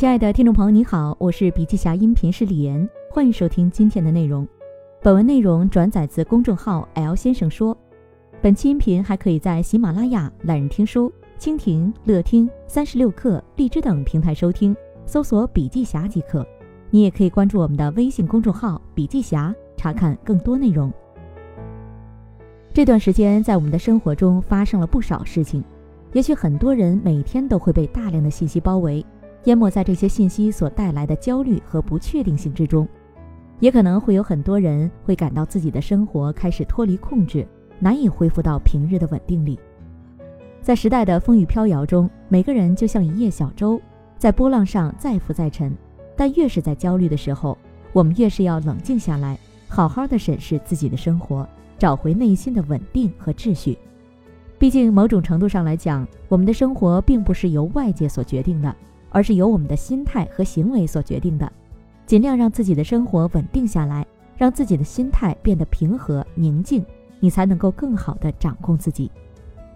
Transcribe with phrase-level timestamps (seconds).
[0.00, 4.48] 亲爱的听众朋友，你好，我是笔记侠音频师李岩，欢迎收听今天的内容。
[5.02, 7.76] 本文内容转载自公众号 L 先生说。
[8.40, 14.74] 本期音频还可以在喜马拉雅、懒人听书、蜻蜓、乐听、三十六课、荔枝等平台收听，
[15.04, 16.46] 搜索“笔记侠”即可。
[16.88, 20.90] 你也可以关注我们的微信公众号“笔记侠”，查看更多内容。
[22.72, 25.62] 这段时间，在我们的生活中发生了不少事情，
[26.14, 29.04] 也许很多人每天都会被大量的信息包围。
[29.44, 32.86] 淹没在这些信息所带来的焦虑和不确定性之中，
[33.58, 37.46] 也可能会有很多人会感到自己的生活开始脱离控制，
[37.78, 39.58] 难以恢复到平日的稳定里。
[40.60, 43.80] 在时代的风雨飘摇中，每个人就像一叶小舟，
[44.18, 45.74] 在波浪上载浮载沉。
[46.14, 47.56] 但越是在焦虑的时候，
[47.94, 53.78] 我们越是要冷静下来，好好的审视自己的生活，找回内心的稳定和秩序。
[54.58, 58.76] 毕竟，某种程度上来讲，我们的生活并不是由外界所决定的。
[59.10, 61.50] 而是由我们的心态和行为所决定的。
[62.06, 66.84] 尽量让自己的生活稳定下来，让自己的心态变得平和宁静，
[67.20, 69.10] 你才能够更好的掌控自己。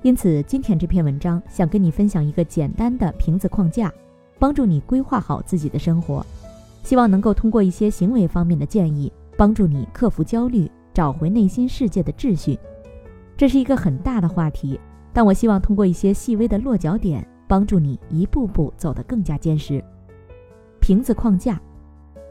[0.03, 3.93] 因此，今天这篇文章想跟你分享一个简单的瓶子框架，
[4.39, 6.25] 帮助你规划好自己的生活。
[6.83, 12.59] 希望能够通过一些行为方面的建议，帮助你克服焦虑，找回内心世界的秩序。
[13.37, 14.79] 这是一个很大的话题，
[15.13, 17.27] 但我希望通过一些细微的落脚点。
[17.55, 19.81] 帮助你一步步走得更加坚实。
[20.81, 21.61] 瓶子框架，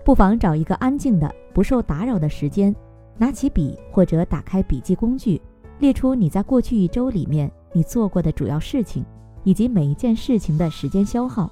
[0.04, 2.76] 不妨找一个安静的、不受打扰的时间，
[3.18, 5.42] 拿起笔或者打开笔记工具，
[5.80, 9.02] 列出你在过去一周里面你做过的主要事情，
[9.46, 11.50] 以及每一件事情的时间消耗。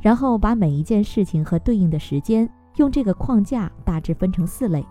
[0.00, 4.84] 然后把每一件事情和对应的时间用这个框架大致分成四类：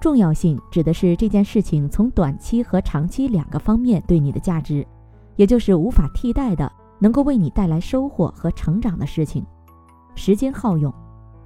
[0.00, 4.86] 重要性指的是这件事情从短期和长期两个方面对你的价值，
[5.34, 6.70] 也就是无法替代的。
[6.98, 9.44] 能够为你带来收获和成长的事情，
[10.14, 10.92] 时间耗用，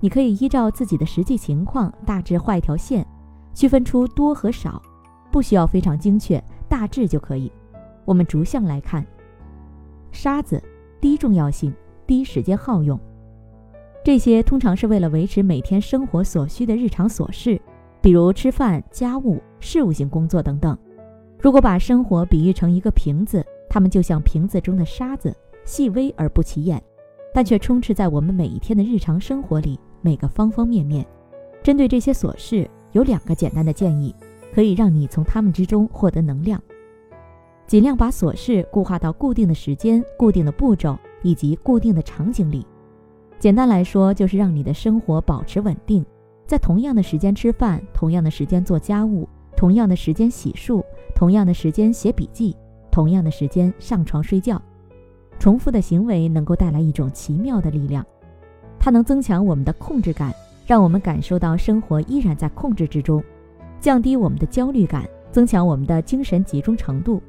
[0.01, 3.07] 你可以依照自己的实际情况大致画一条线，
[3.55, 4.81] 区分出多和少，
[5.31, 7.51] 不需要非常精确，大致就可以。
[8.05, 9.05] 我们逐项来看。
[10.11, 10.63] 沙子，
[11.01, 11.75] 低重要性，
[12.07, 12.99] 低时间耗用，
[14.05, 17.61] 这些通常是为了维持每天生活所需的日常琐事，
[18.01, 20.77] 比如吃饭、家务、事务性工作等等。
[21.41, 25.35] 如果把生活比喻成一个瓶子，它们就像瓶子中的沙子。
[25.65, 26.83] 细微而不起眼，
[27.35, 31.07] 但却充斥在我们每一天的日常生活里每个方方面面。
[31.63, 34.15] 针对这些琐事，有两个简单的建议，
[34.55, 36.59] 可以让你从它们之中获得能量。
[37.67, 42.67] 尽量把琐事固化到固定的时间、固定的步骤以及固定的场景里。
[43.39, 46.03] 简单来说，就是让你的生活保持稳定，
[46.47, 50.83] 在同样的时间吃饭，同样的时间做家务，同样的时间洗漱，
[51.15, 52.57] 同样的时间写笔记，
[52.99, 54.61] 同样的时间上床睡觉。
[55.39, 58.05] 重复的行为能够带来一种奇妙的力量，
[58.77, 60.35] 它能增强我们的控制感，
[60.67, 63.23] 让我们感受到生活依然在控制之中，
[63.79, 67.23] 降低我们的焦虑感，增强我们的精神集中程度。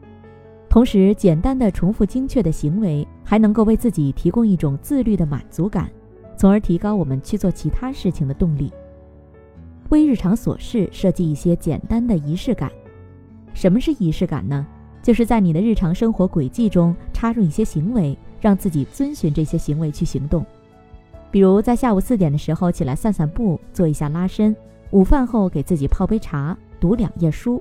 [0.67, 5.87] 同时，简单的重复精确的行为还能够为自己提供一种自律的满足感，
[6.35, 8.73] 从而提高我们去做其他事情的动力。
[9.89, 12.71] 为日常琐事设计一些简单的仪式感。
[13.53, 14.65] 什么是仪式感呢？
[15.01, 20.45] 就是在你的日常生活轨迹中插入一些行为，让自己遵循这些行为去行动。
[21.31, 24.53] 比如在下午四点的时候起来散散步，做一下拉伸；
[24.91, 27.59] 午饭后给自己泡杯茶，读两页书；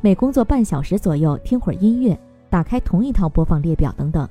[0.00, 2.18] 每工作半小时左右听会儿音乐，
[2.48, 4.28] 打开同一套播放列表等等。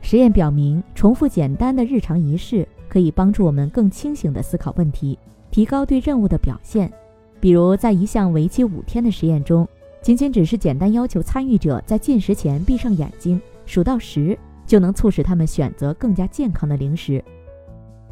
[0.00, 5.18] 实验表明，重复简单的日常仪式可以帮助我们更清醒地思考问题，
[5.50, 6.92] 提高对任务的表现。
[7.40, 9.66] 比如在一项为期五天的实验中。
[10.04, 17.24] 仅仅只是简单要求参与者在进食前闭上眼睛，数到十，就能促使他们选择更加健康的零食。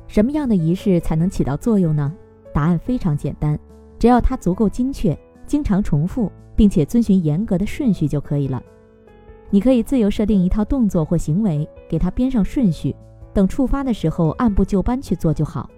[0.08, 2.10] 什么样的仪式才能起到作用呢？
[2.50, 3.58] 答案非常简单，
[3.98, 5.14] 只要它足够精确、
[5.47, 8.62] 经常重复，并且遵循严格的顺序就可以了。
[9.50, 12.96] 你可以自由设定一套动作或行为，给它编上顺序，
[13.34, 15.69] 等触发的时候按部就班去做就好。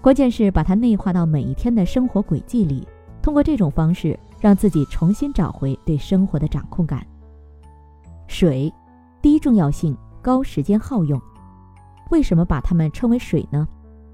[0.00, 2.86] 关键是把它内化到每一天的生活轨迹里，
[3.20, 4.16] 通过这种方式。
[4.40, 7.06] 让自己重新找回对生活的掌控感。
[8.26, 8.72] 水，
[9.20, 11.20] 低重要性，高时间耗用。
[12.10, 13.66] 为什么把它们称为水呢？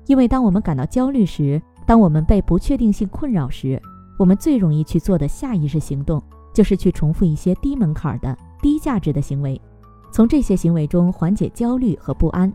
[0.06, 3.80] 因为当我们感到焦虑时，当我们被不确定性困扰时，
[4.18, 6.22] 我们最容易去做的下意识行动，
[6.52, 9.60] 就是去重复一些低门槛的、低价值的行为，
[10.12, 12.52] 从这些行为中缓解焦虑和不安。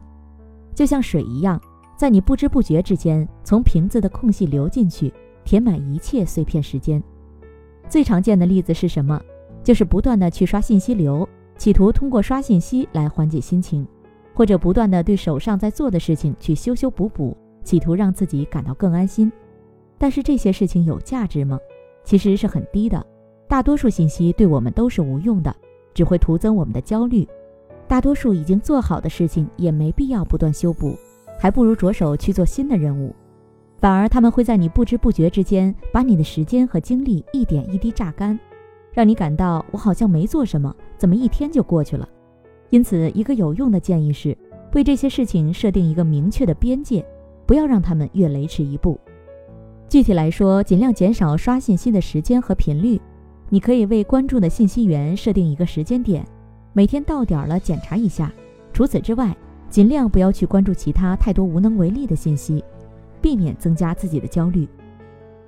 [0.74, 1.60] 就像水一样，
[1.98, 5.14] 在你不知不觉之间，从瓶子的空隙流进去，
[5.44, 7.04] 填满一切碎片时间。
[7.90, 9.20] 最常见的例子是什么？
[9.64, 11.28] 就是不断的去刷信息流，
[11.58, 13.86] 企图通过刷信息来缓解心情，
[14.34, 19.32] 或者不断的对手上在做的事情去修修补补，企图让自己感到更安心。
[19.98, 21.60] 但是这些事情有价值吗？
[22.04, 23.06] 其实是很低的。
[23.48, 25.54] 大多数信息对我们都是无用的，
[25.94, 27.28] 只会徒增我们的焦虑。
[27.88, 30.96] 大多数已经做好的事情也没必要不断修补，
[31.40, 33.14] 还不如着手去做新的任务。
[33.80, 38.38] 反而他们会在你不知不觉之间，把你的时间和精力一点一滴榨干，
[38.92, 42.08] 让你感到我好像没做什么，怎么一天就过去了？
[42.70, 44.38] 因此，一个有用的建议是，
[44.74, 47.06] 为这些事情设定一个明确的边界，
[47.46, 49.00] 不要让他们越雷池一步。
[49.88, 53.00] 具体来说，尽量减少刷信息的时间和频率。
[53.52, 56.24] 你可以为关注的信息源设定一个时间点，
[56.74, 58.32] 每天到点了检查一下。
[58.72, 59.36] 除此之外，
[59.72, 62.64] 尽量不要去关注其他太多无能为力的信息，
[63.22, 64.68] 避免增加自己的焦虑。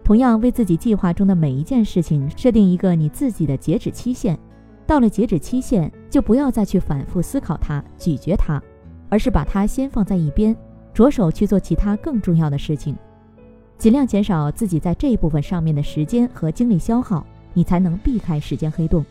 [0.03, 4.38] 同样，为自己计划中的每一件事情设定一个你自己的截止期限。
[4.85, 8.62] 到了截止期限，就不要再去反复思考它、咀嚼它，
[9.09, 10.56] 而是把它先放在一边，
[10.94, 12.95] 着手去做其他更重要的事情。
[13.77, 17.25] 尽量减少自己在这一部分上面的时间和精力消耗。
[17.53, 19.03] 你才能避开时间黑洞。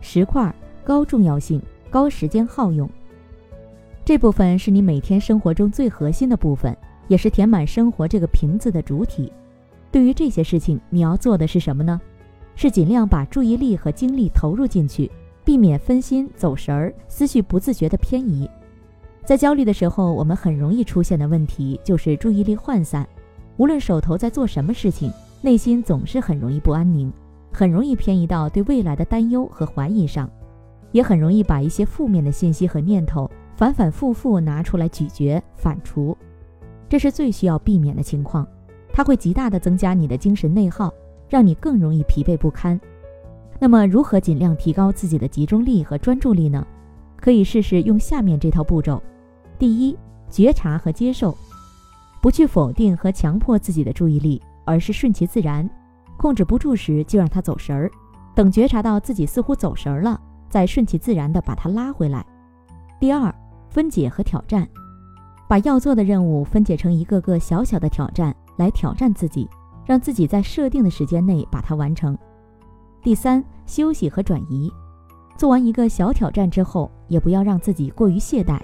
[0.00, 2.90] 十块高重要性、高时间耗用，
[4.04, 6.76] 这部分是你每天生活中最核心的部分，
[7.10, 9.32] 也是填满生活这个瓶子的主体。
[9.90, 12.00] 对于这些事情，你要做的是什么呢？
[12.54, 15.10] 是尽量把注意力和精力投入进去，
[15.44, 18.48] 避免分心走神儿，思绪不自觉的偏移。
[19.24, 23.04] 在焦虑的时候，我们很容易出现的问题就是注意力涣散，
[23.56, 25.12] 无论手头在做什么事情。
[25.42, 27.12] 内心总是很容易不安宁，
[27.50, 30.30] 很容易偏移到对未来的担忧和怀疑上，
[30.92, 36.14] 也很容易把一些负面的信息和念头反反复复拿出来咀嚼反刍，
[36.90, 38.46] 这是最需要避免的情况。
[38.92, 40.92] 它会极大的增加你的精神内耗，
[41.28, 42.78] 让你更容易疲惫不堪。
[43.58, 46.66] 那么，如何尽量提高自己的集中力和专注力呢？
[47.16, 49.02] 可以试试用下面这套步骤：
[49.58, 49.96] 第一，
[50.28, 51.34] 觉察和接受，
[52.20, 54.42] 不去否定和强迫自己的注意力。
[54.66, 55.68] 而是顺其自然，
[56.16, 57.90] 控制不住时就让他走神儿，
[58.36, 62.24] 等觉察到自己似乎走神儿了，再顺其自然地把他拉回来。
[63.00, 63.34] 第二，
[63.68, 64.68] 分解和挑战，
[65.50, 69.48] 把要做的任务分解成一个个小小的挑战来挑战自己，
[69.84, 72.16] 让自己在设定的时间内把它完成。
[73.02, 74.70] 第三，休息和转移，
[75.36, 78.60] 做完一个小挑战之后，也不要让自己过于懈怠，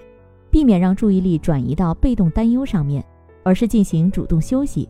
[0.48, 3.04] 避免让注意力转移到被动担忧上面，
[3.42, 4.88] 而是进行主动休息。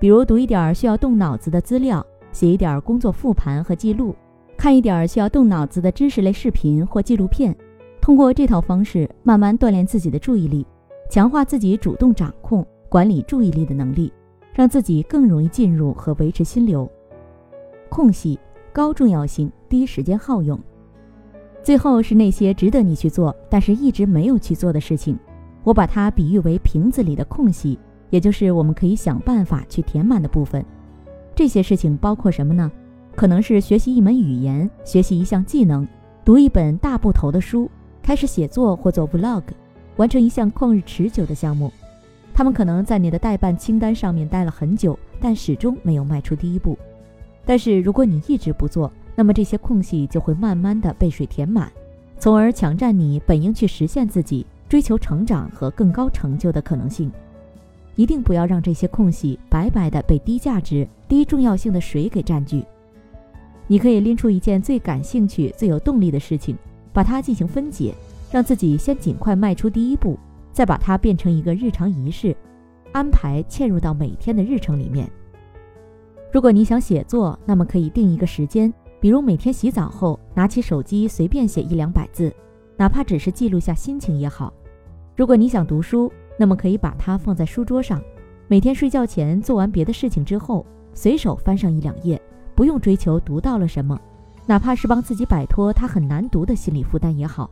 [0.00, 2.02] 比如读一点需要动脑子的资料，
[2.32, 4.16] 写一点工作复盘和记录，
[4.56, 7.54] 看一点需要动脑子的知识类视频或纪录片。
[8.00, 10.66] 通过这套方式，慢慢锻炼自己的注意力，
[11.14, 14.12] 强化自己主动掌控、管理注意力的能力，
[14.52, 16.90] 让自己更容易进入和维持心流。
[17.88, 18.36] 空隙
[18.72, 20.58] 高重要性，低时间耗用。
[21.62, 25.16] 最后是那些值得你去做，但是一直没有去做的事情，
[25.62, 27.78] 我把它比喻为瓶子里的空隙。
[28.10, 30.66] 也就是我们可以想办法去填满的部分，
[31.32, 32.68] 这些事情包括什么呢？
[33.14, 35.86] 可能是学习一门语言，学习一项技能，
[36.24, 37.70] 读一本大部头的书，
[38.02, 39.44] 开始写作或做 vlog，
[39.96, 41.72] 完成一项旷日持久的项目。
[42.32, 46.76] 他们可能在你的待办清单上面待了很久，但始终没有迈出第一步。
[47.44, 51.70] 但是如果你一直不做，那么这些空隙就会慢慢的被水填满，
[52.18, 57.12] 从而抢占你本应去实现自己、追求成长和更高成就的可能性。
[57.94, 62.64] 一定不要让这些空隙白白的被低价值、低重要性的水给占据。
[63.68, 66.56] 你可以拎出一件最感兴趣、最有动力的事情，
[66.92, 67.94] 把它进行分解，
[68.34, 70.18] 让自己先尽快迈出第一步，
[70.50, 72.36] 再把它变成一个日常仪式，
[72.90, 75.08] 安排嵌入到每天的日程里面。
[76.32, 82.34] 如果你想写作，那么可以定一个时间，比如每天洗澡后拿起手机随便写一两百字，
[82.76, 84.52] 哪怕只是记录下心情也好。
[85.14, 88.02] 如果你想读书，那么可以把它放在书桌上，
[88.48, 92.20] 每天睡觉前做完别的事情之后，随手翻上一两页，
[92.56, 93.96] 不用追求读到了什么，
[94.44, 97.48] 哪怕是帮自己摆脱它很难读的心理负担也好，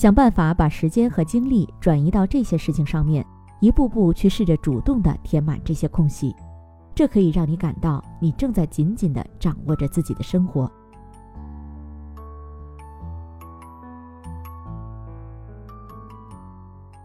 [0.00, 3.22] 想办法把时间和精力转移到这些事情上面，
[3.60, 6.34] 一步步去试着主动的填满这些空隙，
[6.94, 10.72] 这可以让你感到你正在紧紧的掌握着自己的生活。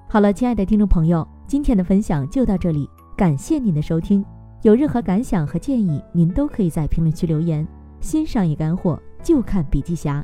[0.07, 4.23] 好了，亲爱的听众朋友，今天的分享就到这里，感谢您的收听。
[4.61, 7.67] 有任何感想和建议，您都可以在评论区留言。
[7.99, 10.23] 新商业干货就看笔记侠，